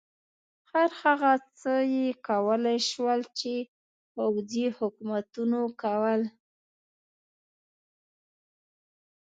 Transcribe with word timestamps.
هر 0.71 0.89
هغه 1.01 1.31
څه 1.59 1.73
یې 1.93 2.05
کولای 2.27 2.79
شول 2.91 3.19
چې 3.39 3.53
پوځي 4.13 4.65
حکومتونو 4.77 5.61
کول. 5.81 6.21